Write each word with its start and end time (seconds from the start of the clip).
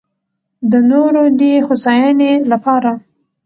د 0.71 0.73
نورو 0.91 1.23
دې 1.39 1.53
هوساينۍ 1.65 2.33
لپاره 2.51 2.91